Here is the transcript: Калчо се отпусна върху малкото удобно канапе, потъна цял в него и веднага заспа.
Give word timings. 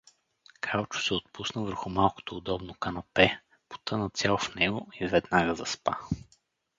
Калчо 0.61 0.99
се 0.99 1.13
отпусна 1.13 1.61
върху 1.63 1.89
малкото 1.89 2.37
удобно 2.37 2.73
канапе, 2.73 3.39
потъна 3.69 4.09
цял 4.09 4.37
в 4.37 4.55
него 4.55 4.91
и 4.99 5.07
веднага 5.07 5.55
заспа. 5.55 5.93